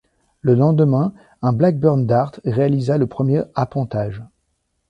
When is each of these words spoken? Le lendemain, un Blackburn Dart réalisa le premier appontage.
Le 0.41 0.55
lendemain, 0.55 1.13
un 1.43 1.53
Blackburn 1.53 2.07
Dart 2.07 2.39
réalisa 2.43 2.97
le 2.97 3.05
premier 3.05 3.43
appontage. 3.53 4.23